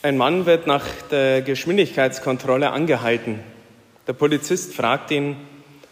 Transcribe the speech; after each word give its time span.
Ein 0.00 0.16
Mann 0.16 0.46
wird 0.46 0.68
nach 0.68 0.86
der 1.10 1.42
Geschwindigkeitskontrolle 1.42 2.70
angehalten. 2.70 3.40
Der 4.06 4.12
Polizist 4.12 4.72
fragt 4.72 5.10
ihn, 5.10 5.34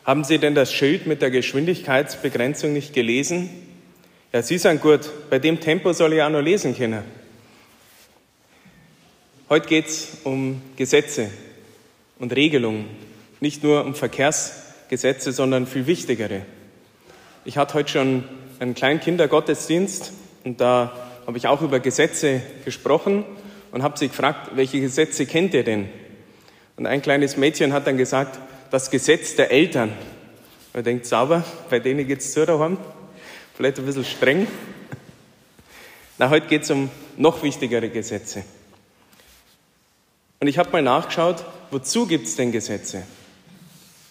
haben 0.04 0.22
Sie 0.22 0.38
denn 0.38 0.54
das 0.54 0.72
Schild 0.72 1.08
mit 1.08 1.22
der 1.22 1.32
Geschwindigkeitsbegrenzung 1.32 2.72
nicht 2.72 2.92
gelesen? 2.92 3.50
Ja, 4.32 4.42
Sie 4.42 4.58
sind 4.58 4.80
gut, 4.80 5.10
bei 5.28 5.40
dem 5.40 5.58
Tempo 5.58 5.92
soll 5.92 6.12
ich 6.12 6.22
auch 6.22 6.30
noch 6.30 6.40
lesen 6.40 6.76
können. 6.76 7.02
Heute 9.48 9.66
geht 9.66 9.88
es 9.88 10.18
um 10.22 10.62
Gesetze 10.76 11.28
und 12.20 12.32
Regelungen, 12.32 12.84
nicht 13.40 13.64
nur 13.64 13.84
um 13.84 13.96
Verkehrsgesetze, 13.96 15.32
sondern 15.32 15.66
viel 15.66 15.88
wichtigere. 15.88 16.42
Ich 17.44 17.56
hatte 17.56 17.74
heute 17.74 17.90
schon 17.90 18.22
einen 18.60 18.76
kleinen 18.76 19.00
Kindergottesdienst 19.00 20.12
und 20.44 20.60
da 20.60 20.96
habe 21.26 21.38
ich 21.38 21.48
auch 21.48 21.60
über 21.60 21.80
Gesetze 21.80 22.40
gesprochen 22.64 23.24
und 23.76 23.82
habe 23.82 23.98
sie 23.98 24.08
gefragt, 24.08 24.52
welche 24.54 24.80
Gesetze 24.80 25.26
kennt 25.26 25.52
ihr 25.52 25.62
denn? 25.62 25.90
Und 26.78 26.86
ein 26.86 27.02
kleines 27.02 27.36
Mädchen 27.36 27.74
hat 27.74 27.86
dann 27.86 27.98
gesagt, 27.98 28.40
das 28.70 28.90
Gesetz 28.90 29.36
der 29.36 29.50
Eltern. 29.50 29.92
Man 30.72 30.82
denkt, 30.82 31.04
sauber, 31.04 31.44
bei 31.68 31.78
denen 31.78 32.08
geht 32.08 32.20
es 32.20 32.32
zu 32.32 32.46
daheim, 32.46 32.78
vielleicht 33.54 33.78
ein 33.78 33.84
bisschen 33.84 34.06
streng. 34.06 34.46
Na, 36.16 36.30
heute 36.30 36.46
geht 36.46 36.62
es 36.62 36.70
um 36.70 36.88
noch 37.18 37.42
wichtigere 37.42 37.90
Gesetze. 37.90 38.44
Und 40.40 40.48
ich 40.48 40.56
habe 40.56 40.70
mal 40.70 40.80
nachgeschaut, 40.80 41.44
wozu 41.70 42.06
gibt 42.06 42.28
es 42.28 42.36
denn 42.36 42.52
Gesetze? 42.52 43.02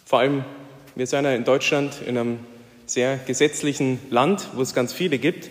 Vor 0.05 0.19
allem, 0.19 0.45
wir 0.93 1.07
sind 1.07 1.25
ja 1.25 1.33
in 1.33 1.43
Deutschland 1.43 2.03
in 2.05 2.19
einem 2.19 2.39
sehr 2.85 3.17
gesetzlichen 3.17 3.99
Land, 4.11 4.47
wo 4.53 4.61
es 4.61 4.75
ganz 4.75 4.93
viele 4.93 5.17
gibt. 5.17 5.49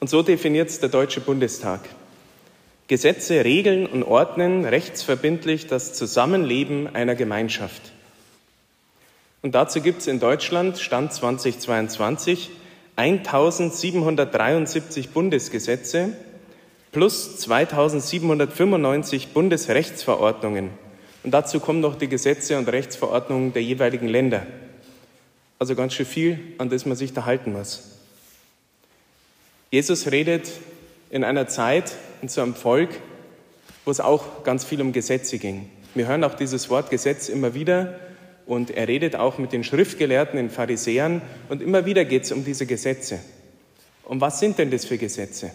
Und 0.00 0.10
so 0.10 0.24
definiert 0.24 0.70
es 0.70 0.80
der 0.80 0.88
Deutsche 0.88 1.20
Bundestag. 1.20 1.88
Gesetze 2.88 3.44
regeln 3.44 3.86
und 3.86 4.02
ordnen 4.02 4.64
rechtsverbindlich 4.64 5.66
das 5.66 5.92
Zusammenleben 5.92 6.94
einer 6.94 7.14
Gemeinschaft. 7.14 7.92
Und 9.42 9.54
dazu 9.54 9.82
gibt 9.82 10.00
es 10.00 10.06
in 10.06 10.20
Deutschland, 10.20 10.78
Stand 10.78 11.12
2022, 11.12 12.48
1773 12.96 15.10
Bundesgesetze 15.10 16.14
plus 16.90 17.36
2795 17.36 19.28
Bundesrechtsverordnungen. 19.28 20.70
Und 21.22 21.32
dazu 21.32 21.60
kommen 21.60 21.80
noch 21.80 21.94
die 21.94 22.08
Gesetze 22.08 22.56
und 22.56 22.68
Rechtsverordnungen 22.68 23.52
der 23.52 23.62
jeweiligen 23.62 24.08
Länder. 24.08 24.46
Also 25.58 25.74
ganz 25.74 25.92
schön 25.92 26.06
viel, 26.06 26.38
an 26.56 26.70
das 26.70 26.86
man 26.86 26.96
sich 26.96 27.12
da 27.12 27.26
halten 27.26 27.52
muss. 27.52 27.98
Jesus 29.70 30.10
redet 30.10 30.50
in 31.10 31.22
einer 31.22 31.48
Zeit 31.48 31.92
und 32.22 32.30
zu 32.30 32.40
einem 32.40 32.54
Volk, 32.54 32.90
wo 33.84 33.90
es 33.90 34.00
auch 34.00 34.44
ganz 34.44 34.64
viel 34.64 34.80
um 34.80 34.92
Gesetze 34.92 35.38
ging. 35.38 35.68
Wir 35.94 36.06
hören 36.06 36.24
auch 36.24 36.34
dieses 36.34 36.70
Wort 36.70 36.90
Gesetz 36.90 37.28
immer 37.28 37.54
wieder 37.54 37.98
und 38.46 38.70
er 38.70 38.88
redet 38.88 39.16
auch 39.16 39.38
mit 39.38 39.52
den 39.52 39.64
Schriftgelehrten, 39.64 40.36
den 40.36 40.50
Pharisäern 40.50 41.22
und 41.48 41.62
immer 41.62 41.86
wieder 41.86 42.04
geht 42.04 42.24
es 42.24 42.32
um 42.32 42.44
diese 42.44 42.66
Gesetze. 42.66 43.18
Und 44.04 44.20
was 44.20 44.40
sind 44.40 44.58
denn 44.58 44.70
das 44.70 44.84
für 44.84 44.98
Gesetze? 44.98 45.50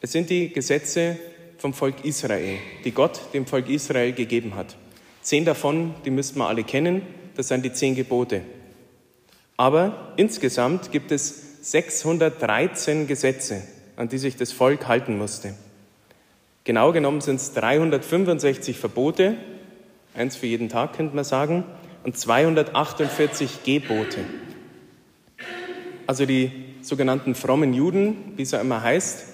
Es 0.00 0.12
sind 0.12 0.30
die 0.30 0.52
Gesetze 0.52 1.16
vom 1.58 1.74
Volk 1.74 2.04
Israel, 2.04 2.58
die 2.84 2.92
Gott 2.92 3.20
dem 3.32 3.46
Volk 3.46 3.68
Israel 3.68 4.12
gegeben 4.12 4.54
hat. 4.54 4.76
Zehn 5.22 5.44
davon, 5.44 5.94
die 6.04 6.10
müssten 6.10 6.38
wir 6.38 6.48
alle 6.48 6.64
kennen, 6.64 7.02
das 7.36 7.48
sind 7.48 7.64
die 7.64 7.72
zehn 7.72 7.94
Gebote. 7.94 8.42
Aber 9.56 10.14
insgesamt 10.16 10.92
gibt 10.92 11.10
es 11.12 11.70
613 11.70 13.06
Gesetze, 13.06 13.62
an 13.98 14.08
die 14.08 14.18
sich 14.18 14.36
das 14.36 14.52
Volk 14.52 14.86
halten 14.86 15.18
musste. 15.18 15.54
Genau 16.62 16.92
genommen 16.92 17.20
sind 17.20 17.36
es 17.36 17.52
365 17.54 18.78
Verbote, 18.78 19.34
eins 20.14 20.36
für 20.36 20.46
jeden 20.46 20.68
Tag 20.68 20.96
könnte 20.96 21.16
man 21.16 21.24
sagen, 21.24 21.64
und 22.04 22.16
248 22.16 23.64
Gebote. 23.64 24.20
Also 26.06 26.26
die 26.26 26.52
sogenannten 26.80 27.34
frommen 27.34 27.74
Juden, 27.74 28.34
wie 28.36 28.42
es 28.42 28.52
ja 28.52 28.60
immer 28.60 28.82
heißt, 28.82 29.24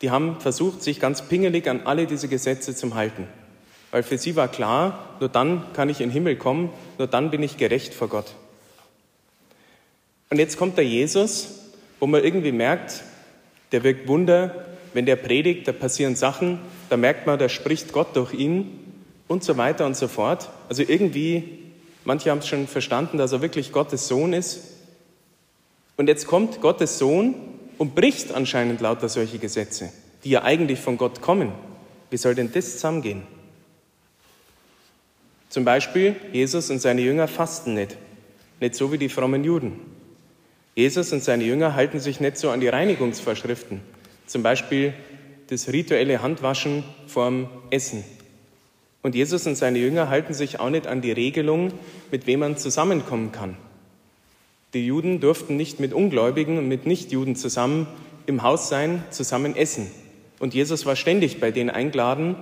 die 0.00 0.12
haben 0.12 0.40
versucht, 0.40 0.84
sich 0.84 1.00
ganz 1.00 1.22
pingelig 1.22 1.68
an 1.68 1.80
alle 1.84 2.06
diese 2.06 2.28
Gesetze 2.28 2.76
zu 2.76 2.94
halten. 2.94 3.26
Weil 3.90 4.04
für 4.04 4.16
sie 4.16 4.36
war 4.36 4.46
klar, 4.46 5.16
nur 5.18 5.28
dann 5.28 5.64
kann 5.72 5.88
ich 5.88 6.00
in 6.00 6.08
den 6.08 6.12
Himmel 6.12 6.36
kommen, 6.36 6.70
nur 6.98 7.08
dann 7.08 7.32
bin 7.32 7.42
ich 7.42 7.56
gerecht 7.56 7.94
vor 7.94 8.08
Gott. 8.08 8.32
Und 10.30 10.38
jetzt 10.38 10.56
kommt 10.56 10.78
der 10.78 10.86
Jesus, 10.86 11.58
wo 11.98 12.06
man 12.06 12.22
irgendwie 12.22 12.52
merkt, 12.52 13.02
der 13.72 13.82
wirkt 13.82 14.06
Wunder, 14.06 14.66
wenn 14.94 15.06
der 15.06 15.16
predigt, 15.16 15.66
da 15.66 15.72
passieren 15.72 16.16
Sachen, 16.16 16.58
da 16.90 16.96
merkt 16.96 17.26
man, 17.26 17.38
da 17.38 17.48
spricht 17.48 17.92
Gott 17.92 18.14
durch 18.14 18.34
ihn 18.34 18.78
und 19.28 19.42
so 19.42 19.56
weiter 19.56 19.86
und 19.86 19.96
so 19.96 20.08
fort. 20.08 20.50
Also 20.68 20.82
irgendwie, 20.86 21.58
manche 22.04 22.30
haben 22.30 22.38
es 22.38 22.48
schon 22.48 22.66
verstanden, 22.66 23.18
dass 23.18 23.32
er 23.32 23.40
wirklich 23.40 23.72
Gottes 23.72 24.06
Sohn 24.08 24.32
ist. 24.32 24.74
Und 25.96 26.08
jetzt 26.08 26.26
kommt 26.26 26.60
Gottes 26.60 26.98
Sohn 26.98 27.34
und 27.78 27.94
bricht 27.94 28.32
anscheinend 28.32 28.80
lauter 28.80 29.08
solche 29.08 29.38
Gesetze, 29.38 29.90
die 30.24 30.30
ja 30.30 30.42
eigentlich 30.42 30.78
von 30.78 30.98
Gott 30.98 31.20
kommen. 31.20 31.52
Wie 32.10 32.16
soll 32.16 32.34
denn 32.34 32.52
das 32.52 32.72
zusammengehen? 32.72 33.22
Zum 35.48 35.64
Beispiel, 35.64 36.16
Jesus 36.32 36.70
und 36.70 36.80
seine 36.80 37.02
Jünger 37.02 37.28
fasten 37.28 37.74
nicht, 37.74 37.96
nicht 38.60 38.74
so 38.74 38.92
wie 38.92 38.98
die 38.98 39.08
frommen 39.08 39.44
Juden. 39.44 39.91
Jesus 40.74 41.12
und 41.12 41.22
seine 41.22 41.44
Jünger 41.44 41.74
halten 41.74 42.00
sich 42.00 42.20
nicht 42.20 42.38
so 42.38 42.50
an 42.50 42.60
die 42.60 42.68
Reinigungsvorschriften, 42.68 43.80
zum 44.26 44.42
Beispiel 44.42 44.94
das 45.48 45.68
rituelle 45.68 46.22
Handwaschen 46.22 46.82
vorm 47.06 47.48
Essen. 47.70 48.04
Und 49.02 49.14
Jesus 49.14 49.46
und 49.46 49.56
seine 49.56 49.78
Jünger 49.78 50.08
halten 50.08 50.32
sich 50.32 50.60
auch 50.60 50.70
nicht 50.70 50.86
an 50.86 51.02
die 51.02 51.12
Regelung, 51.12 51.72
mit 52.10 52.26
wem 52.26 52.40
man 52.40 52.56
zusammenkommen 52.56 53.32
kann. 53.32 53.56
Die 54.72 54.86
Juden 54.86 55.20
durften 55.20 55.56
nicht 55.56 55.80
mit 55.80 55.92
Ungläubigen 55.92 56.56
und 56.56 56.68
mit 56.68 56.86
Nichtjuden 56.86 57.36
zusammen 57.36 57.86
im 58.24 58.42
Haus 58.42 58.70
sein, 58.70 59.04
zusammen 59.10 59.54
essen. 59.54 59.90
Und 60.38 60.54
Jesus 60.54 60.86
war 60.86 60.96
ständig 60.96 61.40
bei 61.40 61.50
denen 61.50 61.68
eingeladen 61.68 62.36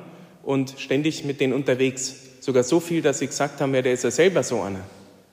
und 0.44 0.74
ständig 0.78 1.24
mit 1.24 1.40
denen 1.40 1.52
unterwegs. 1.52 2.14
Sogar 2.40 2.62
so 2.62 2.78
viel, 2.78 3.02
dass 3.02 3.18
sie 3.18 3.26
gesagt 3.26 3.60
haben, 3.60 3.74
ja, 3.74 3.82
der 3.82 3.94
ist 3.94 4.04
ja 4.04 4.10
selber 4.12 4.44
so 4.44 4.60
einer. 4.60 4.80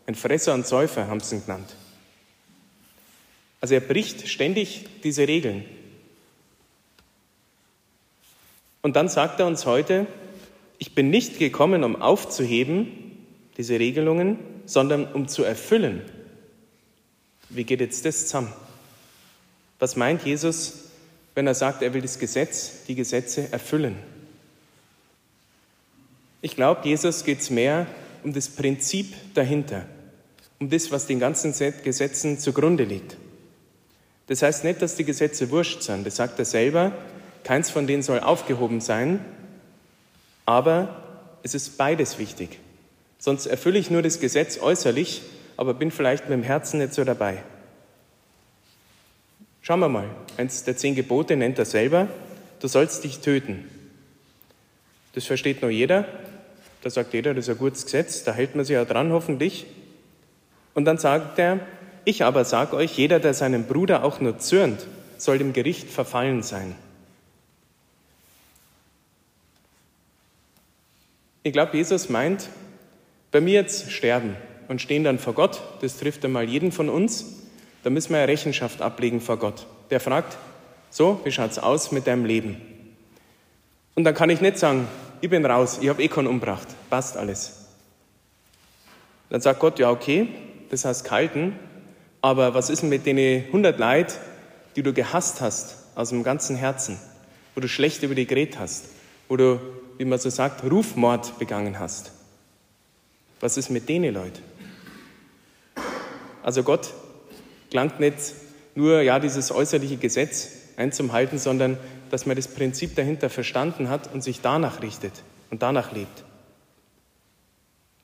Ein 0.07 0.15
Fresser 0.15 0.53
und 0.53 0.65
Säufer 0.65 1.07
haben 1.07 1.19
sie 1.19 1.35
ihn 1.35 1.43
genannt. 1.45 1.75
Also 3.61 3.73
er 3.73 3.81
bricht 3.81 4.27
ständig 4.27 4.85
diese 5.03 5.27
Regeln. 5.27 5.65
Und 8.81 8.95
dann 8.95 9.09
sagt 9.09 9.39
er 9.39 9.47
uns 9.47 9.65
heute, 9.65 10.07
ich 10.77 10.93
bin 10.93 11.09
nicht 11.09 11.39
gekommen, 11.39 11.83
um 11.83 12.01
aufzuheben, 12.01 13.17
diese 13.57 13.79
Regelungen, 13.79 14.37
sondern 14.65 15.11
um 15.11 15.27
zu 15.27 15.43
erfüllen. 15.43 16.01
Wie 17.49 17.63
geht 17.63 17.81
jetzt 17.81 18.05
das 18.05 18.27
zusammen? 18.27 18.53
Was 19.79 19.95
meint 19.95 20.23
Jesus, 20.23 20.89
wenn 21.35 21.47
er 21.47 21.55
sagt, 21.55 21.81
er 21.81 21.93
will 21.93 22.01
das 22.01 22.19
Gesetz, 22.19 22.83
die 22.87 22.95
Gesetze 22.95 23.51
erfüllen? 23.51 23.95
Ich 26.41 26.55
glaube, 26.55 26.87
Jesus 26.87 27.23
geht 27.23 27.41
es 27.41 27.49
mehr 27.49 27.87
um 28.23 28.33
das 28.33 28.49
Prinzip 28.49 29.13
dahinter, 29.33 29.85
um 30.59 30.69
das, 30.69 30.91
was 30.91 31.07
den 31.07 31.19
ganzen 31.19 31.53
Gesetzen 31.83 32.39
zugrunde 32.39 32.83
liegt. 32.83 33.17
Das 34.27 34.41
heißt 34.41 34.63
nicht, 34.63 34.81
dass 34.81 34.95
die 34.95 35.05
Gesetze 35.05 35.49
wurscht 35.51 35.81
sind, 35.81 36.05
das 36.05 36.17
sagt 36.17 36.37
er 36.39 36.45
selber, 36.45 36.91
keins 37.43 37.69
von 37.69 37.87
denen 37.87 38.03
soll 38.03 38.19
aufgehoben 38.19 38.81
sein, 38.81 39.23
aber 40.45 41.01
es 41.43 41.55
ist 41.55 41.77
beides 41.77 42.19
wichtig. 42.19 42.59
Sonst 43.19 43.45
erfülle 43.45 43.79
ich 43.79 43.89
nur 43.89 44.01
das 44.01 44.19
Gesetz 44.19 44.59
äußerlich 44.59 45.21
aber 45.57 45.73
bin 45.73 45.91
vielleicht 45.91 46.29
mit 46.29 46.33
dem 46.33 46.43
Herzen 46.43 46.79
nicht 46.79 46.93
so 46.93 47.03
dabei. 47.03 47.43
Schauen 49.61 49.79
wir 49.79 49.89
mal, 49.89 50.07
eins 50.37 50.63
der 50.63 50.77
zehn 50.77 50.95
Gebote 50.95 51.35
nennt 51.35 51.59
er 51.59 51.65
selber, 51.65 52.07
du 52.61 52.67
sollst 52.67 53.03
dich 53.03 53.19
töten. 53.19 53.67
Das 55.13 55.25
versteht 55.25 55.61
nur 55.61 55.71
jeder, 55.71 56.05
da 56.83 56.89
sagt 56.91 57.13
jeder, 57.13 57.33
das 57.33 57.45
ist 57.45 57.49
ein 57.49 57.57
gutes 57.57 57.85
Gesetz, 57.85 58.23
da 58.23 58.33
hält 58.33 58.55
man 58.55 58.63
sich 58.63 58.75
ja 58.75 58.85
dran 58.85 59.11
hoffentlich. 59.11 59.65
Und 60.75 60.85
dann 60.85 60.99
sagt 60.99 61.39
er, 61.39 61.59
ich 62.07 62.23
aber 62.23 62.45
sage 62.45 62.75
euch, 62.75 62.97
jeder, 62.97 63.19
der 63.19 63.33
seinem 63.33 63.65
Bruder 63.65 64.03
auch 64.03 64.19
nur 64.19 64.39
zürnt, 64.39 64.85
soll 65.17 65.37
dem 65.37 65.53
Gericht 65.53 65.89
verfallen 65.89 66.41
sein. 66.41 66.75
Ich 71.43 71.53
glaube, 71.53 71.75
Jesus 71.75 72.09
meint, 72.09 72.49
bei 73.31 73.41
mir 73.41 73.55
jetzt 73.55 73.91
sterben, 73.91 74.35
und 74.67 74.81
stehen 74.81 75.03
dann 75.03 75.19
vor 75.19 75.33
Gott. 75.33 75.61
Das 75.81 75.97
trifft 75.97 76.23
einmal 76.25 76.47
jeden 76.47 76.71
von 76.71 76.89
uns. 76.89 77.25
Da 77.83 77.89
müssen 77.89 78.11
wir 78.11 78.19
ja 78.19 78.25
Rechenschaft 78.25 78.81
ablegen 78.81 79.21
vor 79.21 79.37
Gott. 79.37 79.65
Der 79.89 79.99
fragt, 79.99 80.37
so, 80.89 81.21
wie 81.23 81.31
schaut's 81.31 81.59
aus 81.59 81.91
mit 81.91 82.07
deinem 82.07 82.25
Leben? 82.25 82.61
Und 83.95 84.03
dann 84.03 84.13
kann 84.13 84.29
ich 84.29 84.41
nicht 84.41 84.57
sagen, 84.57 84.87
ich 85.21 85.29
bin 85.29 85.45
raus, 85.45 85.79
ich 85.81 85.89
habe 85.89 86.03
eh 86.03 86.07
keinen 86.07 86.27
umgebracht, 86.27 86.67
passt 86.89 87.17
alles. 87.17 87.65
Dann 89.29 89.41
sagt 89.41 89.59
Gott, 89.59 89.79
ja 89.79 89.89
okay, 89.89 90.27
das 90.69 90.85
heißt 90.85 91.03
kalten, 91.03 91.57
aber 92.21 92.53
was 92.53 92.69
ist 92.69 92.81
denn 92.81 92.89
mit 92.89 93.05
den 93.05 93.17
100 93.17 93.77
Leid, 93.79 94.17
die 94.75 94.83
du 94.83 94.93
gehasst 94.93 95.41
hast 95.41 95.75
aus 95.95 96.09
dem 96.09 96.23
ganzen 96.23 96.55
Herzen? 96.55 96.97
wo 97.57 97.59
du 97.59 97.67
schlecht 97.67 98.03
über 98.03 98.13
die 98.13 98.27
geredet 98.27 98.59
hast, 98.59 98.85
wo 99.27 99.35
du, 99.35 99.59
wie 99.97 100.05
man 100.05 100.19
so 100.19 100.29
sagt, 100.29 100.63
Rufmord 100.63 101.39
begangen 101.39 101.79
hast. 101.79 102.11
Was 103.39 103.57
ist 103.57 103.71
mit 103.71 103.89
denen 103.89 104.13
Leuten? 104.13 104.43
Also 106.43 106.61
Gott 106.61 106.93
klangt 107.71 107.99
nicht 107.99 108.15
nur 108.75 109.01
ja 109.01 109.19
dieses 109.19 109.51
äußerliche 109.51 109.97
Gesetz 109.97 110.49
einzuhalten, 110.75 111.39
sondern 111.39 111.79
dass 112.11 112.27
man 112.27 112.35
das 112.35 112.47
Prinzip 112.47 112.95
dahinter 112.95 113.31
verstanden 113.31 113.89
hat 113.89 114.13
und 114.13 114.23
sich 114.23 114.41
danach 114.41 114.83
richtet 114.83 115.13
und 115.49 115.63
danach 115.63 115.91
lebt. 115.91 116.25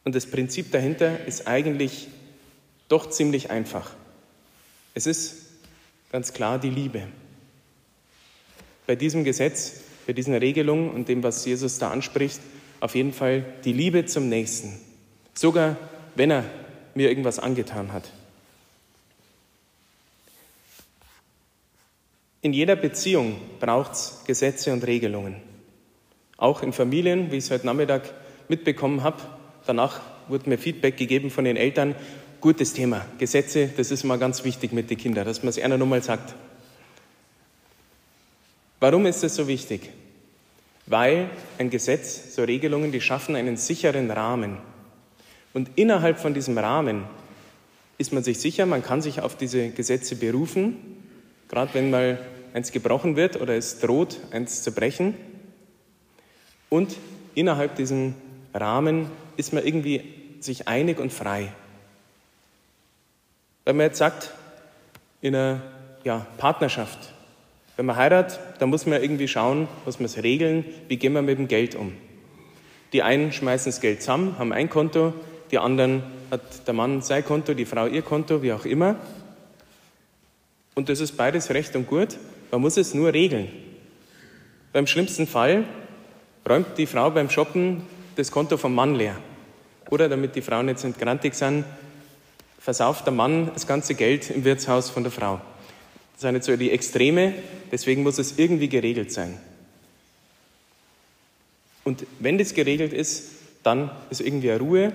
Und 0.04 0.16
das 0.16 0.26
Prinzip 0.26 0.72
dahinter 0.72 1.28
ist 1.28 1.46
eigentlich 1.46 2.08
doch 2.90 3.08
ziemlich 3.08 3.52
einfach. 3.52 3.92
Es 4.94 5.08
ist 5.08 5.36
ganz 6.12 6.34
klar 6.34 6.60
die 6.60 6.70
Liebe. 6.70 7.08
Bei 8.86 8.96
diesem 8.96 9.24
Gesetz, 9.24 9.82
bei 10.06 10.14
diesen 10.14 10.36
Regelungen 10.36 10.90
und 10.90 11.08
dem, 11.08 11.24
was 11.24 11.46
Jesus 11.46 11.80
da 11.80 11.90
anspricht, 11.90 12.40
auf 12.80 12.96
jeden 12.96 13.14
Fall 13.14 13.46
die 13.64 13.74
Liebe 13.74 14.06
zum 14.06 14.30
Nächsten. 14.30 14.80
Sogar 15.34 15.78
wenn 16.16 16.32
er 16.32 16.46
mir 16.94 17.10
irgendwas 17.10 17.40
angetan 17.40 17.92
hat. 17.92 18.12
In 22.42 22.54
jeder 22.54 22.76
Beziehung 22.76 23.38
braucht 23.60 23.94
es 23.94 24.22
Gesetze 24.28 24.74
und 24.74 24.86
Regelungen. 24.86 25.38
Auch 26.38 26.62
in 26.62 26.74
Familien, 26.74 27.32
wie 27.32 27.38
ich 27.38 27.46
es 27.46 27.52
heute 27.52 27.66
Nachmittag 27.66 28.14
mitbekommen 28.50 29.02
habe. 29.02 29.18
Danach 29.66 30.02
wurde 30.28 30.50
mir 30.50 30.58
Feedback 30.58 30.98
gegeben 30.98 31.32
von 31.32 31.46
den 31.46 31.56
Eltern. 31.56 31.96
Gutes 32.44 32.74
Thema. 32.74 33.06
Gesetze, 33.20 33.70
das 33.78 33.90
ist 33.90 34.04
immer 34.04 34.18
ganz 34.18 34.44
wichtig 34.44 34.74
mit 34.74 34.90
den 34.90 34.98
Kindern, 34.98 35.26
dass 35.26 35.44
man 35.44 35.48
es 35.48 35.58
einer 35.58 35.78
nochmal 35.78 36.04
sagt. 36.04 36.36
Warum 38.82 39.06
ist 39.06 39.24
das 39.24 39.36
so 39.36 39.48
wichtig? 39.48 39.92
Weil 40.86 41.30
ein 41.58 41.70
Gesetz, 41.70 42.36
so 42.36 42.44
Regelungen, 42.44 42.92
die 42.92 43.00
schaffen 43.00 43.38
einen 43.38 43.56
sicheren 43.56 44.12
Rahmen. 44.12 44.58
Und 45.54 45.70
innerhalb 45.78 46.20
von 46.20 46.34
diesem 46.34 46.58
Rahmen 46.58 47.06
ist 47.98 48.12
man 48.12 48.26
sich 48.26 48.40
sicher, 48.40 48.66
man 48.66 48.84
kann 48.84 49.02
sich 49.02 49.22
auf 49.22 49.38
diese 49.38 49.70
Gesetze 49.70 50.18
berufen, 50.18 50.76
gerade 51.48 51.74
wenn 51.76 51.92
mal 51.92 52.20
eins 52.54 52.74
gebrochen 52.74 53.16
wird 53.16 53.40
oder 53.40 53.56
es 53.56 53.80
droht, 53.80 54.20
eins 54.32 54.64
zu 54.64 54.74
brechen. 54.74 55.16
Und 56.68 56.98
innerhalb 57.36 57.78
diesem 57.78 58.16
Rahmen 58.54 59.10
ist 59.38 59.54
man 59.54 59.66
irgendwie 59.66 60.02
sich 60.42 60.68
einig 60.68 61.00
und 61.00 61.14
frei. 61.14 61.54
Wenn 63.66 63.78
man 63.78 63.88
jetzt 63.88 63.98
sagt, 63.98 64.32
in 65.22 65.36
einer 65.36 65.62
ja, 66.04 66.26
Partnerschaft, 66.38 67.14
wenn 67.78 67.86
man 67.86 67.96
heiratet, 67.96 68.40
dann 68.60 68.70
muss 68.70 68.86
man 68.86 69.02
irgendwie 69.02 69.28
schauen, 69.28 69.68
muss 69.86 70.00
man 70.00 70.06
es 70.06 70.22
regeln, 70.22 70.66
wie 70.90 70.98
gehen 70.98 71.14
wir 71.14 71.22
mit 71.22 71.38
dem 71.38 71.48
Geld 71.48 71.76
um. 71.76 71.94
Die 72.92 73.02
einen 73.02 73.32
schmeißen 73.32 73.72
das 73.72 73.82
Geld 73.82 74.02
zusammen, 74.02 74.38
haben 74.38 74.54
ein 74.54 74.70
Konto, 74.70 75.14
die 75.50 75.58
anderen 75.58 76.04
hat 76.30 76.68
der 76.68 76.74
Mann 76.74 77.02
sein 77.02 77.24
Konto, 77.24 77.54
die 77.54 77.66
Frau 77.66 77.88
ihr 77.88 78.02
Konto, 78.02 78.42
wie 78.44 78.54
auch 78.54 78.66
immer. 78.66 78.96
Und 80.76 80.90
das 80.90 81.00
ist 81.00 81.16
beides 81.18 81.50
recht 81.52 81.76
und 81.76 81.88
gut. 81.88 82.18
Man 82.52 82.62
muss 82.62 82.78
es 82.78 82.94
nur 82.94 83.14
regeln. 83.14 83.50
Beim 84.74 84.88
schlimmsten 84.88 85.28
Fall 85.28 85.66
räumt 86.48 86.78
die 86.78 86.88
Frau 86.88 87.12
beim 87.12 87.30
Shoppen 87.30 87.84
das 88.16 88.32
Konto 88.32 88.58
vom 88.58 88.76
Mann 88.76 88.96
leer. 88.96 89.16
Oder 89.90 90.10
damit 90.10 90.36
die 90.36 90.42
Frauen 90.42 90.68
jetzt 90.68 90.84
nicht 90.84 91.00
grantig 91.00 91.36
sind, 91.36 91.66
versauft 92.64 93.06
der 93.06 93.14
Mann 93.14 93.52
das 93.54 93.68
ganze 93.68 93.94
Geld 93.94 94.30
im 94.30 94.46
Wirtshaus 94.46 94.90
von 94.90 95.04
der 95.04 95.12
Frau. 95.12 95.42
Das 96.14 96.22
sind 96.22 96.36
jetzt 96.36 96.46
so 96.46 96.56
die 96.56 96.72
Extreme, 96.72 97.34
deswegen 97.74 98.04
muss 98.04 98.20
es 98.20 98.40
irgendwie 98.40 98.70
geregelt 98.70 99.12
sein. 99.12 99.38
Und 101.84 102.06
wenn 102.20 102.38
das 102.38 102.54
geregelt 102.54 102.94
ist, 102.94 103.32
dann 103.64 103.92
ist 104.10 104.22
irgendwie 104.22 104.50
eine 104.50 104.62
Ruhe. 104.62 104.94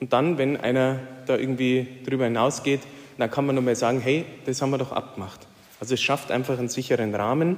Und 0.00 0.12
dann, 0.12 0.36
wenn 0.36 0.56
einer 0.56 0.98
da 1.26 1.36
irgendwie 1.36 1.86
drüber 2.04 2.24
hinausgeht, 2.24 2.80
dann 3.18 3.30
kann 3.30 3.46
man 3.46 3.54
nochmal 3.54 3.76
sagen, 3.76 4.00
hey, 4.00 4.24
das 4.44 4.60
haben 4.60 4.70
wir 4.70 4.78
doch 4.78 4.90
abgemacht. 4.90 5.46
Also 5.78 5.94
es 5.94 6.02
schafft 6.02 6.32
einfach 6.32 6.58
einen 6.58 6.68
sicheren 6.68 7.14
Rahmen 7.14 7.56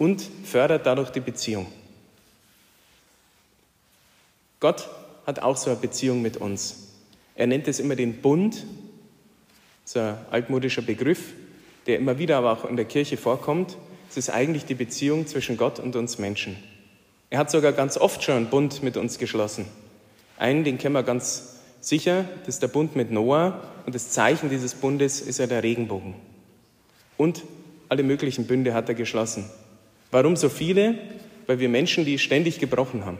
und 0.00 0.28
fördert 0.42 0.86
dadurch 0.86 1.10
die 1.10 1.20
Beziehung. 1.20 1.68
Gott 4.58 4.88
hat 5.24 5.38
auch 5.38 5.56
so 5.56 5.70
eine 5.70 5.78
Beziehung 5.78 6.20
mit 6.20 6.36
uns. 6.36 6.88
Er 7.36 7.46
nennt 7.46 7.68
es 7.68 7.78
immer 7.78 7.94
den 7.94 8.20
Bund, 8.20 8.66
so 9.88 10.00
ein 10.00 10.18
altmodischer 10.30 10.82
Begriff, 10.82 11.32
der 11.86 11.96
immer 11.96 12.18
wieder 12.18 12.36
aber 12.36 12.52
auch 12.52 12.68
in 12.68 12.76
der 12.76 12.84
Kirche 12.84 13.16
vorkommt. 13.16 13.78
Es 14.10 14.18
ist 14.18 14.28
eigentlich 14.28 14.66
die 14.66 14.74
Beziehung 14.74 15.26
zwischen 15.26 15.56
Gott 15.56 15.80
und 15.80 15.96
uns 15.96 16.18
Menschen. 16.18 16.56
Er 17.30 17.38
hat 17.38 17.50
sogar 17.50 17.72
ganz 17.72 17.96
oft 17.96 18.22
schon 18.22 18.36
einen 18.36 18.50
Bund 18.50 18.82
mit 18.82 18.98
uns 18.98 19.18
geschlossen. 19.18 19.64
Einen, 20.36 20.62
den 20.62 20.76
kennen 20.76 20.92
wir 20.92 21.02
ganz 21.04 21.56
sicher, 21.80 22.26
das 22.40 22.56
ist 22.56 22.62
der 22.62 22.68
Bund 22.68 22.96
mit 22.96 23.10
Noah 23.10 23.62
und 23.86 23.94
das 23.94 24.10
Zeichen 24.10 24.50
dieses 24.50 24.74
Bundes 24.74 25.22
ist 25.22 25.38
ja 25.38 25.46
der 25.46 25.62
Regenbogen. 25.62 26.14
Und 27.16 27.44
alle 27.88 28.02
möglichen 28.02 28.46
Bünde 28.46 28.74
hat 28.74 28.90
er 28.90 28.94
geschlossen. 28.94 29.48
Warum 30.10 30.36
so 30.36 30.50
viele? 30.50 30.98
Weil 31.46 31.60
wir 31.60 31.70
Menschen 31.70 32.04
die 32.04 32.18
ständig 32.18 32.58
gebrochen 32.58 33.06
haben. 33.06 33.18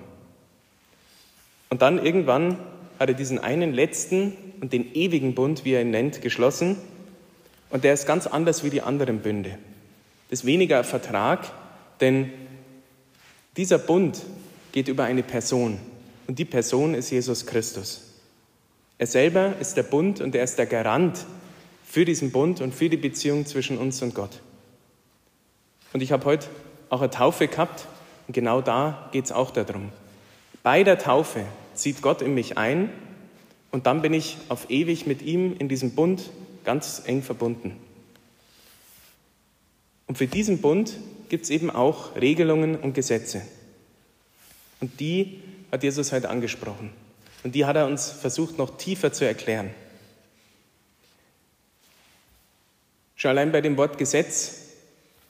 Und 1.70 1.80
dann 1.80 2.04
irgendwann 2.04 2.58
hat 2.98 3.08
er 3.08 3.14
diesen 3.14 3.38
einen 3.38 3.72
letzten 3.72 4.32
und 4.60 4.72
den 4.72 4.94
ewigen 4.94 5.34
Bund, 5.34 5.64
wie 5.64 5.72
er 5.72 5.82
ihn 5.82 5.90
nennt, 5.90 6.20
geschlossen. 6.20 6.76
Und 7.70 7.84
der 7.84 7.94
ist 7.94 8.06
ganz 8.06 8.26
anders 8.26 8.64
wie 8.64 8.70
die 8.70 8.82
anderen 8.82 9.20
Bünde. 9.20 9.58
Das 10.30 10.40
ist 10.40 10.46
weniger 10.46 10.78
ein 10.78 10.84
Vertrag, 10.84 11.50
denn 12.00 12.30
dieser 13.56 13.78
Bund 13.78 14.20
geht 14.72 14.88
über 14.88 15.04
eine 15.04 15.22
Person. 15.22 15.78
Und 16.26 16.38
die 16.38 16.44
Person 16.44 16.94
ist 16.94 17.10
Jesus 17.10 17.46
Christus. 17.46 18.02
Er 18.98 19.06
selber 19.06 19.54
ist 19.60 19.76
der 19.76 19.84
Bund 19.84 20.20
und 20.20 20.34
er 20.34 20.44
ist 20.44 20.58
der 20.58 20.66
Garant 20.66 21.24
für 21.84 22.04
diesen 22.04 22.32
Bund 22.32 22.60
und 22.60 22.74
für 22.74 22.88
die 22.88 22.96
Beziehung 22.96 23.46
zwischen 23.46 23.78
uns 23.78 24.02
und 24.02 24.14
Gott. 24.14 24.40
Und 25.92 26.02
ich 26.02 26.12
habe 26.12 26.24
heute 26.26 26.48
auch 26.90 27.00
eine 27.00 27.10
Taufe 27.10 27.48
gehabt 27.48 27.86
und 28.26 28.34
genau 28.34 28.60
da 28.60 29.08
geht 29.12 29.24
es 29.24 29.32
auch 29.32 29.50
darum. 29.50 29.90
Bei 30.62 30.84
der 30.84 30.98
Taufe 30.98 31.44
zieht 31.78 32.02
Gott 32.02 32.22
in 32.22 32.34
mich 32.34 32.58
ein 32.58 32.90
und 33.70 33.86
dann 33.86 34.02
bin 34.02 34.12
ich 34.12 34.36
auf 34.48 34.70
ewig 34.70 35.06
mit 35.06 35.22
ihm 35.22 35.56
in 35.58 35.68
diesem 35.68 35.92
Bund 35.92 36.30
ganz 36.64 37.02
eng 37.06 37.22
verbunden. 37.22 37.76
Und 40.06 40.18
für 40.18 40.26
diesen 40.26 40.60
Bund 40.60 40.94
gibt 41.28 41.44
es 41.44 41.50
eben 41.50 41.70
auch 41.70 42.16
Regelungen 42.16 42.76
und 42.76 42.94
Gesetze. 42.94 43.42
Und 44.80 45.00
die 45.00 45.42
hat 45.70 45.82
Jesus 45.82 46.12
heute 46.12 46.30
angesprochen. 46.30 46.90
Und 47.44 47.54
die 47.54 47.66
hat 47.66 47.76
er 47.76 47.86
uns 47.86 48.10
versucht 48.10 48.58
noch 48.58 48.78
tiefer 48.78 49.12
zu 49.12 49.24
erklären. 49.26 49.70
Schon 53.16 53.30
allein 53.30 53.52
bei 53.52 53.60
dem 53.60 53.76
Wort 53.76 53.98
Gesetz 53.98 54.68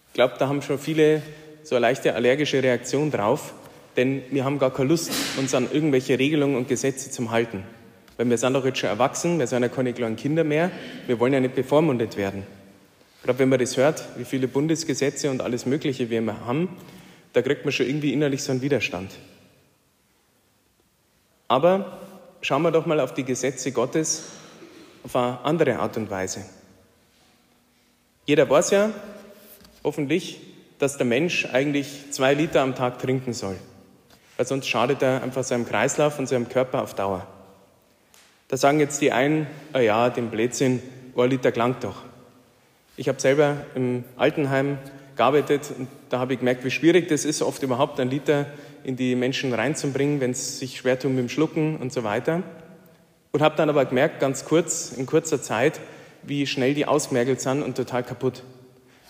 ich 0.09 0.15
glaube, 0.15 0.35
da 0.39 0.49
haben 0.49 0.63
schon 0.63 0.79
viele 0.79 1.23
so 1.63 1.77
eine 1.77 1.83
leichte 1.83 2.15
allergische 2.15 2.63
Reaktion 2.63 3.11
drauf, 3.11 3.53
denn 3.97 4.23
wir 4.31 4.45
haben 4.45 4.59
gar 4.59 4.73
keine 4.73 4.89
Lust, 4.89 5.11
uns 5.39 5.55
an 5.55 5.69
irgendwelche 5.73 6.19
Regelungen 6.19 6.57
und 6.57 6.69
Gesetze 6.69 7.11
zu 7.11 7.31
halten. 7.31 7.65
Weil 8.17 8.29
wir 8.31 8.39
sind 8.39 8.55
doch 8.55 8.65
jetzt 8.65 8.79
schon 8.79 8.91
erwachsen, 8.91 9.39
wir 9.39 9.47
sind 9.47 9.63
ja 9.63 9.69
keine 9.69 9.93
kleinen 9.93 10.17
Kinder 10.17 10.45
mehr, 10.45 10.71
wir 11.07 11.21
wollen 11.21 11.33
ja 11.33 11.41
nicht 11.41 11.55
bevormundet 11.55 12.17
werden. 12.17 12.45
Gerade 13.23 13.39
wenn 13.39 13.49
man 13.49 13.59
das 13.59 13.77
hört, 13.77 14.05
wie 14.17 14.25
viele 14.25 14.49
Bundesgesetze 14.49 15.31
und 15.31 15.43
alles 15.43 15.67
Mögliche 15.67 16.11
wir 16.11 16.25
haben, 16.47 16.69
da 17.33 17.43
kriegt 17.43 17.65
man 17.65 17.73
schon 17.73 17.87
irgendwie 17.87 18.13
innerlich 18.13 18.43
so 18.43 18.53
einen 18.53 18.63
Widerstand. 18.63 19.13
Aber 21.47 21.99
schauen 22.41 22.63
wir 22.63 22.71
doch 22.71 22.87
mal 22.87 23.01
auf 23.01 23.15
die 23.15 23.25
Gesetze 23.25 23.73
Gottes 23.73 24.25
auf 25.05 25.17
eine 25.17 25.41
andere 25.45 25.79
Art 25.79 25.97
und 25.97 26.11
Weise. 26.11 26.45
Jeder 28.27 28.49
weiß 28.49 28.71
ja, 28.71 28.91
hoffentlich, 29.83 30.41
dass 30.79 30.97
der 30.97 31.07
Mensch 31.07 31.47
eigentlich 31.47 32.11
zwei 32.11 32.35
Liter 32.35 32.61
am 32.61 32.75
Tag 32.75 32.99
trinken 32.99 33.33
soll. 33.33 33.57
Weil 34.39 34.47
sonst 34.47 34.69
schadet 34.69 35.03
er 35.03 35.23
einfach 35.23 35.43
seinem 35.43 35.67
Kreislauf 35.67 36.19
und 36.19 36.29
seinem 36.29 36.49
Körper 36.49 36.83
auf 36.83 36.95
Dauer. 36.95 37.27
Da 38.47 38.57
sagen 38.57 38.79
jetzt 38.79 39.03
die 39.03 39.13
einen, 39.13 39.49
oh 39.75 39.79
ja, 39.79 40.09
den 40.09 40.31
Blödsinn, 40.31 40.81
ein 41.17 41.29
Liter 41.29 41.51
klangt 41.51 41.83
doch. 41.83 41.97
Ich 42.97 43.09
habe 43.09 43.21
selber 43.21 43.57
im 43.75 44.05
Altenheim 44.17 44.79
gearbeitet 45.17 45.73
und 45.77 45.89
da 46.09 46.21
habe 46.21 46.35
ich 46.35 46.39
gemerkt, 46.39 46.65
wie 46.65 46.71
schwierig 46.71 47.09
das 47.09 47.25
ist, 47.25 47.43
oft 47.43 47.63
überhaupt 47.65 47.99
einen 47.99 48.11
Liter 48.11 48.47
in 48.85 48.95
die 48.95 49.17
Menschen 49.17 49.53
reinzubringen, 49.53 50.21
wenn 50.21 50.31
es 50.31 50.61
sich 50.61 50.79
schwer 50.79 50.99
tun 51.01 51.17
mit 51.17 51.25
dem 51.25 51.29
Schlucken 51.29 51.77
und 51.77 51.93
so 51.93 52.05
weiter. 52.05 52.45
Und 53.33 53.43
habe 53.43 53.57
dann 53.57 53.69
aber 53.69 53.85
gemerkt, 53.87 54.21
ganz 54.21 54.45
kurz, 54.45 54.93
in 54.97 55.07
kurzer 55.07 55.43
Zeit, 55.43 55.81
wie 56.23 56.47
schnell 56.47 56.75
die 56.75 56.87
ausmergelt 56.87 57.41
sind 57.41 57.63
und 57.63 57.77
total 57.77 58.05
kaputt. 58.05 58.45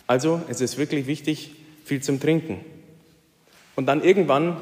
Also 0.06 0.40
es 0.49 0.62
ist 0.62 0.78
wirklich 0.78 1.06
wichtig, 1.06 1.54
viel 1.85 2.02
zum 2.02 2.18
Trinken. 2.18 2.64
Und 3.76 3.85
dann 3.87 4.02
irgendwann 4.02 4.56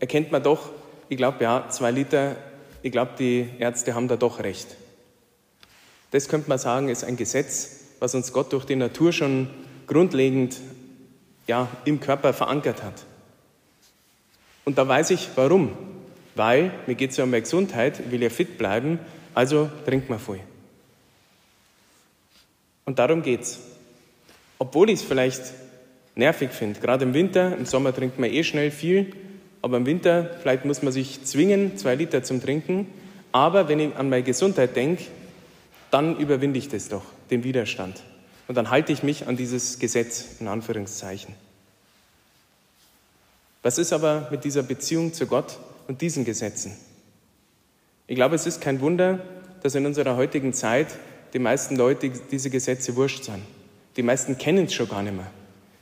erkennt 0.00 0.32
man 0.32 0.42
doch, 0.42 0.70
ich 1.08 1.16
glaube, 1.16 1.42
ja, 1.42 1.68
zwei 1.70 1.90
Liter, 1.90 2.36
ich 2.82 2.92
glaube, 2.92 3.12
die 3.18 3.48
Ärzte 3.58 3.94
haben 3.94 4.08
da 4.08 4.16
doch 4.16 4.40
recht. 4.40 4.76
Das 6.10 6.28
könnte 6.28 6.48
man 6.48 6.58
sagen, 6.58 6.88
ist 6.88 7.04
ein 7.04 7.16
Gesetz, 7.16 7.80
was 7.98 8.14
uns 8.14 8.32
Gott 8.32 8.52
durch 8.52 8.64
die 8.64 8.76
Natur 8.76 9.12
schon 9.12 9.50
grundlegend 9.86 10.56
ja, 11.46 11.68
im 11.84 12.00
Körper 12.00 12.32
verankert 12.32 12.82
hat. 12.82 13.04
Und 14.64 14.78
da 14.78 14.86
weiß 14.86 15.10
ich, 15.10 15.28
warum. 15.34 15.76
Weil 16.34 16.72
mir 16.86 16.94
geht 16.94 17.10
es 17.10 17.16
ja 17.16 17.24
um 17.24 17.30
meine 17.30 17.42
Gesundheit, 17.42 18.00
ich 18.00 18.10
will 18.10 18.22
ja 18.22 18.30
fit 18.30 18.58
bleiben, 18.58 19.00
also 19.34 19.68
trinkt 19.86 20.08
man 20.08 20.18
voll. 20.18 20.40
Und 22.84 22.98
darum 22.98 23.22
geht's. 23.22 23.58
Obwohl 24.58 24.90
ich 24.90 25.00
es 25.00 25.02
vielleicht 25.02 25.42
nervig 26.14 26.50
finde, 26.50 26.80
gerade 26.80 27.04
im 27.04 27.14
Winter, 27.14 27.56
im 27.56 27.66
Sommer 27.66 27.94
trinkt 27.94 28.18
man 28.18 28.30
eh 28.30 28.44
schnell 28.44 28.70
viel, 28.70 29.12
aber 29.62 29.76
im 29.76 29.86
Winter 29.86 30.36
vielleicht 30.40 30.64
muss 30.64 30.82
man 30.82 30.92
sich 30.92 31.24
zwingen, 31.24 31.76
zwei 31.76 31.94
Liter 31.94 32.22
zum 32.22 32.40
Trinken. 32.42 32.86
Aber 33.32 33.68
wenn 33.68 33.80
ich 33.80 33.96
an 33.96 34.08
meine 34.08 34.22
Gesundheit 34.22 34.76
denke, 34.76 35.04
dann 35.90 36.16
überwinde 36.18 36.58
ich 36.58 36.68
das 36.68 36.88
doch, 36.88 37.04
den 37.30 37.44
Widerstand. 37.44 38.02
Und 38.46 38.54
dann 38.54 38.70
halte 38.70 38.92
ich 38.92 39.02
mich 39.02 39.26
an 39.26 39.36
dieses 39.36 39.78
Gesetz, 39.78 40.36
in 40.40 40.48
Anführungszeichen. 40.48 41.34
Was 43.62 43.78
ist 43.78 43.92
aber 43.92 44.28
mit 44.30 44.44
dieser 44.44 44.62
Beziehung 44.62 45.12
zu 45.12 45.26
Gott 45.26 45.58
und 45.88 46.00
diesen 46.00 46.24
Gesetzen? 46.24 46.76
Ich 48.06 48.14
glaube, 48.14 48.36
es 48.36 48.46
ist 48.46 48.60
kein 48.60 48.80
Wunder, 48.80 49.18
dass 49.62 49.74
in 49.74 49.84
unserer 49.84 50.16
heutigen 50.16 50.52
Zeit 50.52 50.86
die 51.34 51.38
meisten 51.38 51.76
Leute 51.76 52.10
diese 52.30 52.48
Gesetze 52.48 52.96
wurscht 52.96 53.24
sind. 53.24 53.42
Die 53.96 54.02
meisten 54.02 54.38
kennen 54.38 54.66
es 54.66 54.74
schon 54.74 54.88
gar 54.88 55.02
nicht 55.02 55.16
mehr. 55.16 55.30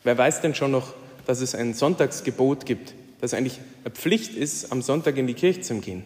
Wer 0.02 0.18
weiß 0.18 0.40
denn 0.40 0.54
schon 0.54 0.70
noch, 0.70 0.94
dass 1.26 1.40
es 1.40 1.54
ein 1.54 1.74
Sonntagsgebot 1.74 2.66
gibt, 2.66 2.94
dass 3.20 3.34
eigentlich 3.34 3.58
eine 3.84 3.94
Pflicht 3.94 4.34
ist, 4.34 4.72
am 4.72 4.82
Sonntag 4.82 5.16
in 5.16 5.26
die 5.26 5.34
Kirche 5.34 5.60
zu 5.60 5.80
gehen? 5.80 6.04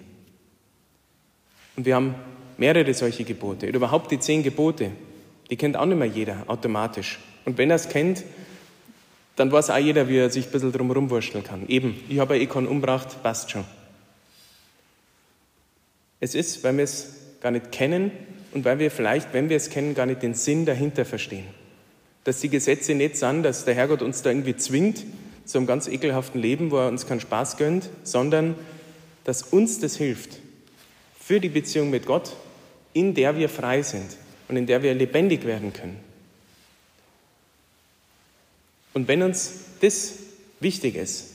Und 1.76 1.86
wir 1.86 1.94
haben 1.94 2.14
mehrere 2.58 2.92
solche 2.94 3.24
Gebote. 3.24 3.68
Oder 3.68 3.76
überhaupt 3.76 4.10
die 4.10 4.18
zehn 4.18 4.42
Gebote. 4.42 4.92
Die 5.50 5.56
kennt 5.56 5.76
auch 5.76 5.86
nicht 5.86 5.98
mehr 5.98 6.06
jeder 6.06 6.44
automatisch. 6.46 7.18
Und 7.44 7.58
wenn 7.58 7.70
er 7.70 7.76
es 7.76 7.88
kennt, 7.88 8.22
dann 9.36 9.50
weiß 9.50 9.70
auch 9.70 9.78
jeder, 9.78 10.08
wie 10.08 10.18
er 10.18 10.30
sich 10.30 10.46
ein 10.46 10.52
bisschen 10.52 10.72
drum 10.72 10.90
rumwurschteln 10.90 11.42
kann. 11.42 11.66
Eben, 11.68 11.98
ich 12.08 12.18
habe 12.18 12.38
eh 12.38 12.46
keinen 12.46 12.66
umgebracht, 12.66 13.22
passt 13.22 13.50
schon. 13.50 13.64
Es 16.20 16.34
ist, 16.34 16.62
weil 16.62 16.76
wir 16.76 16.84
es 16.84 17.14
gar 17.40 17.50
nicht 17.50 17.72
kennen 17.72 18.10
und 18.52 18.66
weil 18.66 18.78
wir 18.78 18.90
vielleicht, 18.90 19.32
wenn 19.32 19.48
wir 19.48 19.56
es 19.56 19.70
kennen, 19.70 19.94
gar 19.94 20.04
nicht 20.04 20.22
den 20.22 20.34
Sinn 20.34 20.66
dahinter 20.66 21.06
verstehen. 21.06 21.46
Dass 22.24 22.40
die 22.40 22.50
Gesetze 22.50 22.94
nicht 22.94 23.16
sind, 23.16 23.42
dass 23.42 23.64
der 23.64 23.74
Herrgott 23.74 24.02
uns 24.02 24.20
da 24.20 24.28
irgendwie 24.28 24.56
zwingt 24.56 25.04
zu 25.50 25.58
einem 25.58 25.66
ganz 25.66 25.88
ekelhaften 25.88 26.40
Leben, 26.40 26.70
wo 26.70 26.78
er 26.78 26.88
uns 26.88 27.06
keinen 27.06 27.20
Spaß 27.20 27.56
gönnt, 27.56 27.88
sondern 28.04 28.54
dass 29.24 29.42
uns 29.42 29.80
das 29.80 29.96
hilft 29.96 30.38
für 31.18 31.40
die 31.40 31.48
Beziehung 31.48 31.90
mit 31.90 32.06
Gott, 32.06 32.36
in 32.92 33.14
der 33.14 33.36
wir 33.36 33.48
frei 33.48 33.82
sind 33.82 34.16
und 34.48 34.56
in 34.56 34.66
der 34.66 34.82
wir 34.82 34.94
lebendig 34.94 35.44
werden 35.44 35.72
können. 35.72 35.98
Und 38.94 39.08
wenn 39.08 39.22
uns 39.22 39.52
das 39.80 40.14
wichtig 40.58 40.96
ist, 40.96 41.26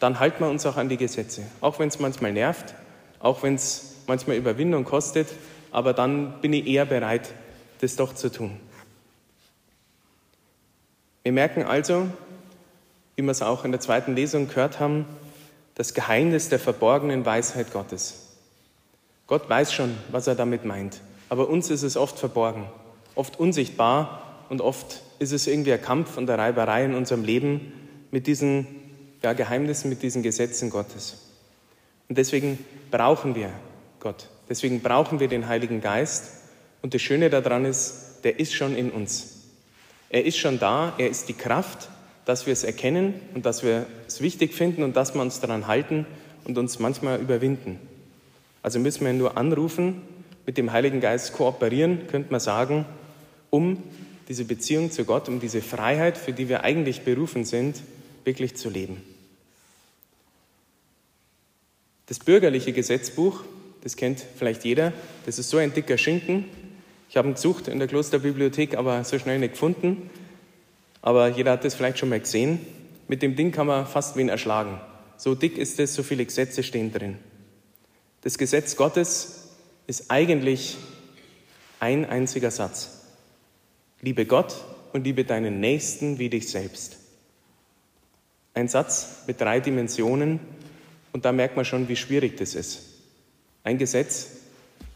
dann 0.00 0.18
halten 0.18 0.42
wir 0.42 0.48
uns 0.48 0.66
auch 0.66 0.76
an 0.76 0.88
die 0.88 0.96
Gesetze. 0.96 1.42
Auch 1.60 1.78
wenn 1.78 1.88
es 1.88 1.98
manchmal 1.98 2.32
nervt, 2.32 2.74
auch 3.20 3.42
wenn 3.42 3.54
es 3.54 3.96
manchmal 4.06 4.36
Überwindung 4.36 4.84
kostet, 4.84 5.28
aber 5.70 5.92
dann 5.92 6.40
bin 6.40 6.52
ich 6.52 6.66
eher 6.66 6.86
bereit, 6.86 7.32
das 7.80 7.96
doch 7.96 8.14
zu 8.14 8.30
tun. 8.32 8.58
Wir 11.22 11.32
merken 11.32 11.62
also, 11.62 12.08
wie 13.20 13.24
wir 13.26 13.32
es 13.32 13.42
auch 13.42 13.66
in 13.66 13.70
der 13.70 13.82
zweiten 13.82 14.14
Lesung 14.14 14.48
gehört 14.48 14.80
haben, 14.80 15.04
das 15.74 15.92
Geheimnis 15.92 16.48
der 16.48 16.58
verborgenen 16.58 17.26
Weisheit 17.26 17.70
Gottes. 17.70 18.28
Gott 19.26 19.46
weiß 19.46 19.74
schon, 19.74 19.94
was 20.10 20.26
er 20.26 20.34
damit 20.34 20.64
meint, 20.64 21.02
aber 21.28 21.50
uns 21.50 21.68
ist 21.68 21.82
es 21.82 21.98
oft 21.98 22.18
verborgen, 22.18 22.64
oft 23.14 23.38
unsichtbar 23.38 24.46
und 24.48 24.62
oft 24.62 25.02
ist 25.18 25.32
es 25.32 25.46
irgendwie 25.46 25.74
ein 25.74 25.82
Kampf 25.82 26.16
und 26.16 26.30
eine 26.30 26.40
Reiberei 26.40 26.82
in 26.86 26.94
unserem 26.94 27.22
Leben 27.22 27.74
mit 28.10 28.26
diesen 28.26 28.66
ja, 29.22 29.34
Geheimnissen, 29.34 29.90
mit 29.90 30.02
diesen 30.02 30.22
Gesetzen 30.22 30.70
Gottes. 30.70 31.18
Und 32.08 32.16
deswegen 32.16 32.64
brauchen 32.90 33.34
wir 33.34 33.50
Gott. 34.00 34.28
Deswegen 34.48 34.80
brauchen 34.80 35.20
wir 35.20 35.28
den 35.28 35.46
Heiligen 35.46 35.82
Geist. 35.82 36.30
Und 36.80 36.94
das 36.94 37.02
Schöne 37.02 37.28
daran 37.28 37.66
ist, 37.66 38.20
der 38.24 38.40
ist 38.40 38.54
schon 38.54 38.74
in 38.74 38.90
uns. 38.90 39.42
Er 40.08 40.24
ist 40.24 40.38
schon 40.38 40.58
da, 40.58 40.94
er 40.96 41.10
ist 41.10 41.28
die 41.28 41.34
Kraft, 41.34 41.90
dass 42.24 42.46
wir 42.46 42.52
es 42.52 42.64
erkennen 42.64 43.14
und 43.34 43.46
dass 43.46 43.62
wir 43.62 43.86
es 44.06 44.20
wichtig 44.20 44.54
finden 44.54 44.82
und 44.82 44.96
dass 44.96 45.14
wir 45.14 45.22
uns 45.22 45.40
daran 45.40 45.66
halten 45.66 46.06
und 46.44 46.58
uns 46.58 46.78
manchmal 46.78 47.20
überwinden. 47.20 47.78
Also 48.62 48.78
müssen 48.78 49.04
wir 49.04 49.12
nur 49.12 49.36
anrufen, 49.36 50.02
mit 50.46 50.58
dem 50.58 50.72
Heiligen 50.72 51.00
Geist 51.00 51.32
kooperieren, 51.32 52.06
könnte 52.08 52.30
man 52.30 52.40
sagen, 52.40 52.84
um 53.50 53.82
diese 54.28 54.44
Beziehung 54.44 54.90
zu 54.90 55.04
Gott, 55.04 55.28
um 55.28 55.40
diese 55.40 55.60
Freiheit, 55.60 56.16
für 56.16 56.32
die 56.32 56.48
wir 56.48 56.62
eigentlich 56.62 57.02
berufen 57.02 57.44
sind, 57.44 57.82
wirklich 58.24 58.56
zu 58.56 58.70
leben. 58.70 59.02
Das 62.06 62.18
bürgerliche 62.18 62.72
Gesetzbuch, 62.72 63.44
das 63.82 63.96
kennt 63.96 64.24
vielleicht 64.36 64.64
jeder, 64.64 64.92
das 65.26 65.38
ist 65.38 65.50
so 65.50 65.58
ein 65.58 65.72
dicker 65.72 65.96
Schinken. 65.96 66.44
Ich 67.08 67.16
habe 67.16 67.28
ihn 67.28 67.34
gesucht 67.34 67.68
in 67.68 67.78
der 67.78 67.88
Klosterbibliothek, 67.88 68.76
aber 68.76 69.04
so 69.04 69.18
schnell 69.18 69.38
nicht 69.38 69.52
gefunden. 69.52 70.10
Aber 71.02 71.28
jeder 71.28 71.52
hat 71.52 71.64
das 71.64 71.74
vielleicht 71.74 71.98
schon 71.98 72.08
mal 72.08 72.20
gesehen. 72.20 72.60
Mit 73.08 73.22
dem 73.22 73.36
Ding 73.36 73.52
kann 73.52 73.66
man 73.66 73.86
fast 73.86 74.16
wen 74.16 74.28
erschlagen. 74.28 74.80
So 75.16 75.34
dick 75.34 75.58
ist 75.58 75.80
es, 75.80 75.94
so 75.94 76.02
viele 76.02 76.24
Gesetze 76.24 76.62
stehen 76.62 76.92
drin. 76.92 77.18
Das 78.22 78.38
Gesetz 78.38 78.76
Gottes 78.76 79.48
ist 79.86 80.10
eigentlich 80.10 80.76
ein 81.78 82.04
einziger 82.04 82.50
Satz. 82.50 83.00
Liebe 84.02 84.26
Gott 84.26 84.54
und 84.92 85.04
liebe 85.04 85.24
deinen 85.24 85.60
Nächsten 85.60 86.18
wie 86.18 86.28
dich 86.28 86.48
selbst. 86.48 86.98
Ein 88.54 88.68
Satz 88.68 89.24
mit 89.26 89.40
drei 89.40 89.60
Dimensionen 89.60 90.40
und 91.12 91.24
da 91.24 91.32
merkt 91.32 91.56
man 91.56 91.64
schon, 91.64 91.88
wie 91.88 91.96
schwierig 91.96 92.36
das 92.36 92.54
ist. 92.54 92.82
Ein 93.64 93.78
Gesetz 93.78 94.28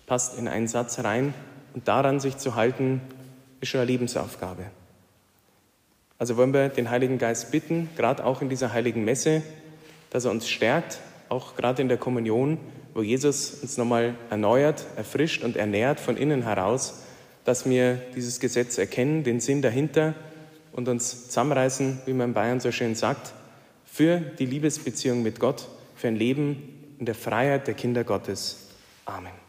passt 0.06 0.38
in 0.38 0.48
einen 0.48 0.68
Satz 0.68 0.98
rein 0.98 1.34
und 1.74 1.88
daran 1.88 2.20
sich 2.20 2.36
zu 2.36 2.54
halten, 2.54 3.00
ist 3.60 3.70
schon 3.70 3.80
eine 3.80 3.90
Lebensaufgabe. 3.90 4.66
Also 6.24 6.38
wollen 6.38 6.54
wir 6.54 6.70
den 6.70 6.88
Heiligen 6.88 7.18
Geist 7.18 7.50
bitten, 7.50 7.90
gerade 7.98 8.24
auch 8.24 8.40
in 8.40 8.48
dieser 8.48 8.72
heiligen 8.72 9.04
Messe, 9.04 9.42
dass 10.08 10.24
er 10.24 10.30
uns 10.30 10.48
stärkt, 10.48 10.98
auch 11.28 11.54
gerade 11.54 11.82
in 11.82 11.88
der 11.88 11.98
Kommunion, 11.98 12.56
wo 12.94 13.02
Jesus 13.02 13.58
uns 13.60 13.76
nochmal 13.76 14.14
erneuert, 14.30 14.86
erfrischt 14.96 15.44
und 15.44 15.54
ernährt 15.54 16.00
von 16.00 16.16
innen 16.16 16.40
heraus, 16.44 17.02
dass 17.44 17.68
wir 17.68 18.00
dieses 18.16 18.40
Gesetz 18.40 18.78
erkennen, 18.78 19.22
den 19.22 19.38
Sinn 19.38 19.60
dahinter 19.60 20.14
und 20.72 20.88
uns 20.88 21.26
zusammenreißen, 21.26 22.00
wie 22.06 22.14
man 22.14 22.30
in 22.30 22.34
Bayern 22.34 22.58
so 22.58 22.72
schön 22.72 22.94
sagt, 22.94 23.34
für 23.84 24.16
die 24.16 24.46
Liebesbeziehung 24.46 25.22
mit 25.22 25.38
Gott, 25.38 25.68
für 25.94 26.08
ein 26.08 26.16
Leben 26.16 26.96
in 26.98 27.04
der 27.04 27.14
Freiheit 27.14 27.66
der 27.66 27.74
Kinder 27.74 28.02
Gottes. 28.02 28.70
Amen. 29.04 29.43